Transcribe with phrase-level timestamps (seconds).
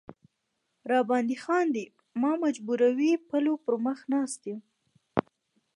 [0.89, 4.59] را باندې خاندي او ما محجوبوي پلو پر مخ ناسته یم.